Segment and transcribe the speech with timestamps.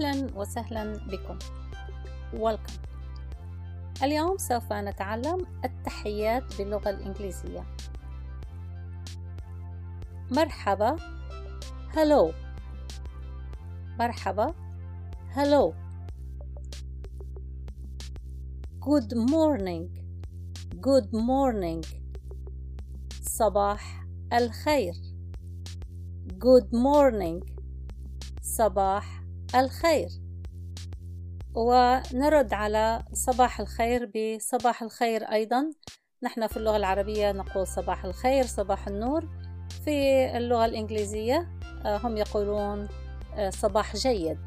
[0.00, 1.38] أهلا وسهلا بكم.
[2.32, 2.78] Welcome.
[4.02, 7.66] اليوم سوف نتعلم التحيات باللغة الإنجليزية.
[10.30, 10.96] مرحبا.
[11.92, 12.34] Hello.
[13.98, 14.54] مرحبا.
[15.34, 15.74] Hello.
[18.80, 19.88] Good morning.
[20.80, 21.86] Good morning.
[23.22, 24.94] صباح الخير.
[26.28, 27.60] Good morning.
[28.42, 29.19] صباح
[29.54, 30.08] الخير.
[31.54, 35.70] ونرد على صباح الخير بصباح الخير أيضا.
[36.22, 39.28] نحن في اللغة العربية نقول صباح الخير صباح النور.
[39.84, 41.48] في اللغة الإنجليزية
[41.84, 42.88] آه، هم يقولون
[43.36, 44.38] آه، صباح جيد.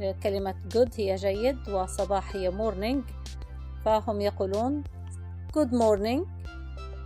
[0.00, 3.12] آه، كلمة good هي جيد وصباح هي morning.
[3.84, 4.84] فهم يقولون
[5.58, 6.26] good morning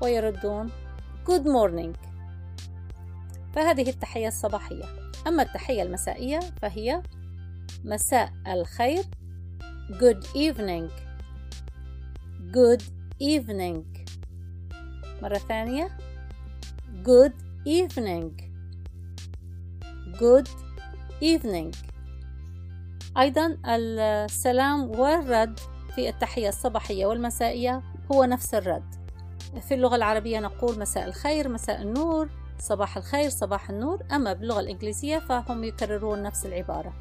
[0.03, 0.71] ويردون
[1.27, 2.06] good morning.
[3.57, 4.85] فهذه التحية الصباحية.
[5.27, 7.03] أما التحية المسائية فهي
[7.85, 9.03] مساء الخير.
[9.91, 10.91] Good evening.
[12.53, 12.83] Good
[13.23, 13.85] evening.
[15.23, 15.89] مرة ثانية.
[17.05, 17.33] Good
[17.67, 18.43] evening.
[20.19, 20.49] Good
[21.23, 21.77] evening.
[23.19, 25.61] أيضا السلام والرد
[25.95, 28.95] في التحية الصباحية والمسائية هو نفس الرد.
[29.61, 32.46] في اللغة العربية نقول مساء الخير مساء النور.
[32.59, 34.03] صباح الخير صباح النور.
[34.13, 36.93] أما باللغة الإنجليزية فهم يكررون نفس العبارة.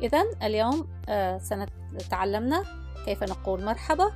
[0.00, 2.64] إذا اليوم آه، سنتعلمنا
[3.04, 4.12] كيف نقول مرحبا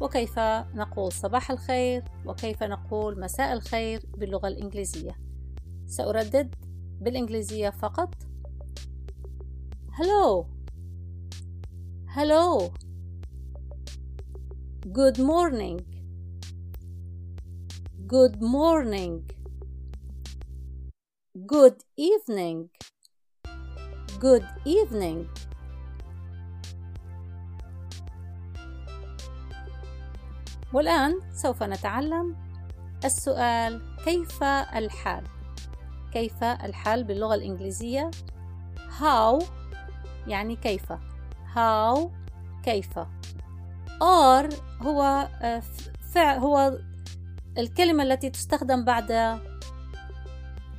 [0.00, 0.38] وكيف
[0.74, 5.16] نقول صباح الخير وكيف نقول مساء الخير باللغة الإنجليزية.
[5.86, 6.54] سأردد
[7.00, 8.14] بالإنجليزية فقط.
[9.92, 10.46] Hello.
[12.16, 12.70] Hello.
[15.00, 15.78] Good morning.
[18.06, 19.41] Good morning.
[21.32, 22.68] Good evening.
[24.20, 25.28] Good evening.
[30.72, 32.36] والآن سوف نتعلم
[33.04, 35.24] السؤال كيف الحال؟
[36.12, 38.10] كيف الحال باللغة الإنجليزية؟
[39.00, 39.44] How
[40.26, 40.92] يعني كيف
[41.54, 41.98] How
[42.62, 42.98] كيف
[44.02, 45.62] are هو آه،
[46.14, 46.78] فعل هو
[47.58, 49.40] الكلمة التي تستخدم بعد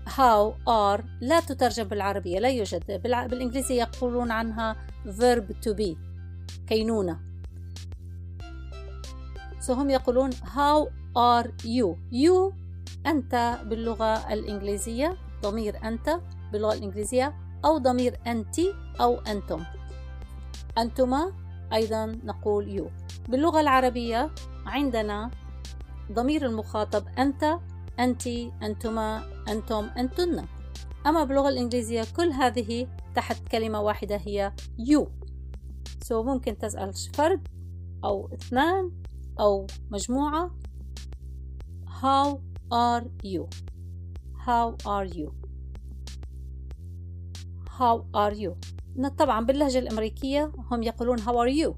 [0.08, 3.02] how are لا تترجم بالعربية لا يوجد.
[3.04, 4.76] بالإنجليزية يقولون عنها
[5.06, 5.98] verb to be
[6.68, 7.20] كينونة.
[9.68, 10.88] So هم يقولون how
[11.18, 12.54] are you you
[13.06, 16.20] أنت باللغة الإنجليزية ضمير أنت
[16.52, 17.36] باللغة الإنجليزية
[17.66, 18.60] أو ضمير أنت
[19.02, 19.64] أو أنتم.
[20.78, 21.34] أنتما
[21.74, 23.04] أيضا نقول you.
[23.30, 24.32] باللغة العربية
[24.66, 25.32] عندنا
[26.12, 27.60] ضمير المخاطب أنت
[28.00, 28.28] أنت
[28.64, 30.46] أنتما أنتم أنتن.
[31.08, 35.08] أما باللغة الإنجليزية كل هذه تحت كلمة واحدة هي you.
[36.06, 37.48] So ممكن تسأل فرد؟
[38.04, 38.92] أو اثنان؟
[39.40, 40.52] أو مجموعة؟
[42.02, 42.40] How
[42.74, 43.48] are you?
[44.48, 45.32] How are you?
[47.80, 48.52] How are you?
[49.18, 51.76] طبعا باللهجة الأمريكية هم يقولون how are you.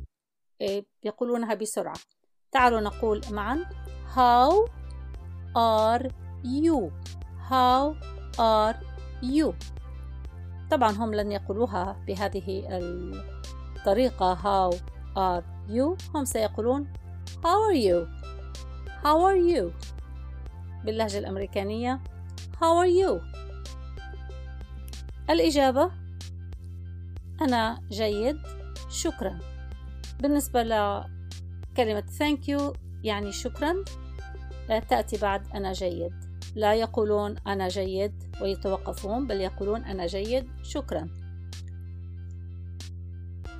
[0.62, 1.98] إيه، يقولونها بسرعة.
[2.52, 3.66] تعالوا نقول معا
[4.16, 4.70] how
[5.56, 6.10] are
[6.44, 6.92] you?
[7.50, 7.96] How
[8.38, 8.76] are
[9.22, 9.54] you?
[10.72, 12.64] طبعا هم لن يقولوها بهذه
[13.76, 14.36] الطريقة.
[14.36, 14.76] How
[15.18, 16.88] are you هم سيقولون
[17.44, 18.08] how are you?
[19.04, 19.72] How are you?
[20.86, 22.00] باللهجة الأمريكانية
[22.62, 23.22] how are you?
[25.30, 25.92] الإجابة
[27.42, 28.38] أنا جيد
[28.90, 29.40] شكرا.
[30.20, 33.76] بالنسبة لكلمة thank you يعني شكرا
[34.70, 36.14] لا تأتي بعد أنا جيد.
[36.56, 40.48] لا يقولون أنا جيد ويتوقفون بل يقولون أنا جيد.
[40.64, 41.08] شكرا.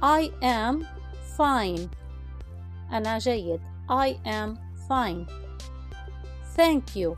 [0.02, 0.86] I am
[1.38, 1.90] fine.
[2.92, 3.60] أنا جيد.
[3.90, 4.58] I am
[4.90, 5.28] fine.
[6.58, 7.18] Thank you.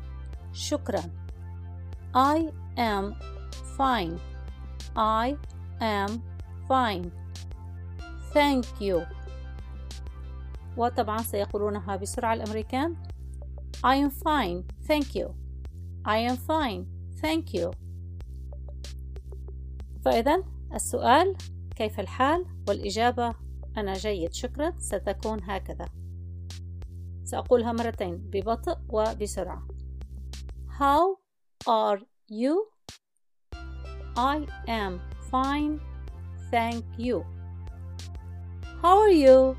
[0.54, 1.04] شكرا.
[2.16, 3.14] I am
[3.78, 4.20] fine.
[4.98, 5.36] I
[5.82, 6.12] am
[6.70, 7.12] fine.
[8.34, 9.02] Thank you.
[10.78, 12.96] وطبعا سيقولونها بسرعة الأمريكان.
[13.84, 15.36] I am fine, thank you.
[16.06, 16.86] I am fine,
[17.22, 17.72] thank you.
[20.06, 20.44] فإذا
[20.74, 21.36] السؤال
[21.76, 23.36] كيف الحال والإجابة
[23.78, 25.86] أنا جيد شكرا ستكون هكذا
[27.24, 29.68] سأقولها مرتين ببطء وبسرعة
[30.80, 31.18] How
[31.68, 32.00] are
[32.30, 32.68] you?
[34.16, 35.02] I am
[35.32, 35.80] fine,
[36.52, 37.26] thank you.
[38.82, 39.56] How are you?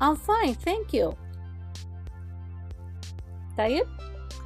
[0.00, 1.16] I'm fine, thank you.
[3.60, 3.86] طيب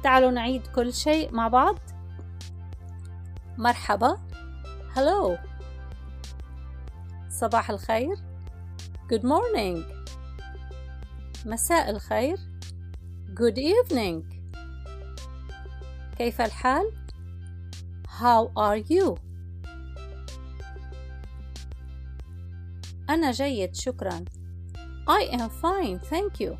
[0.03, 1.79] تعالوا نعيد كل شيء مع بعض.
[3.57, 4.17] مرحبا.
[4.95, 5.37] Hello.
[7.29, 8.15] صباح الخير.
[9.13, 9.79] Good morning.
[11.45, 12.37] مساء الخير.
[13.33, 14.35] Good evening.
[16.17, 16.91] كيف الحال؟
[18.07, 19.19] How are you?
[23.09, 24.25] أنا جيد شكرا.
[25.07, 26.57] I am fine thank you.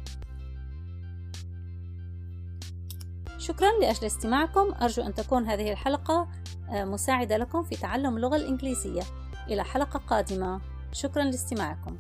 [3.47, 4.73] شكرا لأجل استماعكم.
[4.81, 6.27] أرجو أن تكون هذه الحلقة
[6.69, 9.01] آه، مساعدة لكم في تعلم اللغة الإنجليزية.
[9.47, 10.61] إلى حلقة قادمة.
[10.91, 11.97] شكرا لاستماعكم.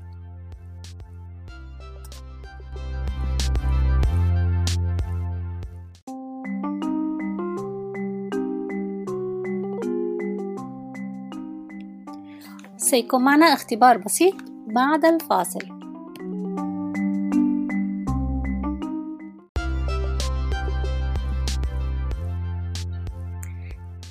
[12.77, 14.35] سيكون معنا اختبار بسيط
[14.67, 15.74] بعد الفاصل.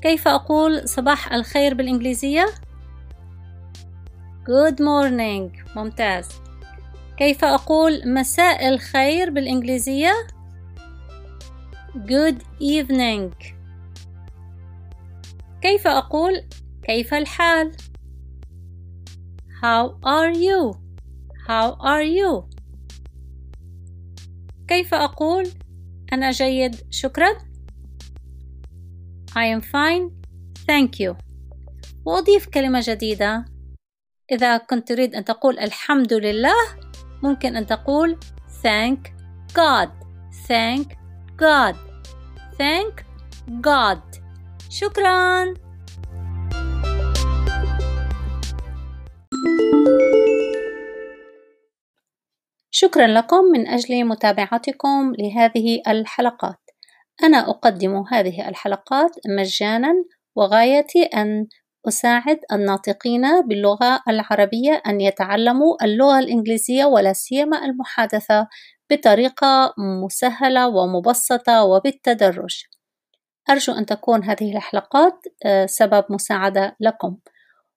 [0.04, 2.46] كيف أقول صباح الخير بالإنجليزية؟
[4.44, 6.28] Good morning ممتاز
[7.16, 10.12] كيف أقول مساء الخير بالإنجليزية؟
[11.96, 13.44] Good evening
[15.62, 16.42] كيف أقول
[16.82, 17.72] كيف الحال؟
[19.62, 20.76] How are you?
[21.48, 22.44] How are you?
[24.68, 25.48] كيف أقول
[26.12, 27.53] أنا جيد شكرا؟
[29.36, 30.10] I am fine.
[30.70, 31.14] Thank you.
[32.06, 33.44] وأضيف كلمة جديدة.
[34.32, 36.54] إذا كنت تريد أن تقول الحمد لله
[37.22, 38.18] ممكن أن تقول
[38.62, 38.98] thank
[39.52, 39.88] God.
[40.48, 40.86] Thank
[41.42, 41.76] God.
[42.58, 43.02] Thank
[43.60, 44.20] God.
[44.70, 45.54] شكراً.
[52.70, 56.63] شكرا لكم من أجل متابعتكم لهذه الحلقات.
[57.22, 59.92] أنا أقدم هذه الحلقات مجانا
[60.36, 61.46] وغايتي أن
[61.88, 68.48] أساعد الناطقين باللغة العربية أن يتعلموا اللغة الإنجليزية ولا سيما المحادثة
[68.90, 69.74] بطريقة
[70.04, 72.64] مسهلة ومبسطة وبالتدرج.
[73.50, 77.16] أرجو أن تكون هذه الحلقات آه، سبب مساعدة لكم.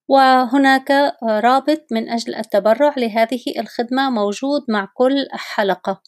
[0.07, 0.91] وهناك
[1.23, 6.01] رابط من أجل التبرع لهذه الخدمة موجود مع كل حلقة.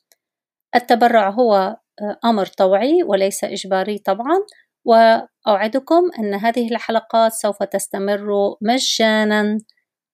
[0.76, 1.78] التبرع هو
[2.26, 4.40] أمر طوعي وليس إجباري طبعًا،
[4.86, 8.28] وأوعدكم أن هذه الحلقات سوف تستمر
[8.62, 9.58] مجانًا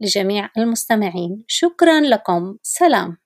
[0.02, 1.44] لجميع المستمعين.
[1.48, 3.25] شكرًا لكم، سلام.